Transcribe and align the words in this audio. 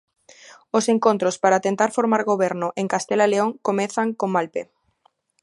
Os 0.77 0.85
encontros 0.95 1.35
para 1.43 1.63
tentar 1.67 1.89
formar 1.97 2.21
goberno 2.31 2.67
en 2.81 2.85
Castela 2.93 3.25
e 3.27 3.31
León 3.33 3.51
comezan 3.67 4.07
con 4.19 4.29
mal 4.35 4.47
pé. 4.53 4.63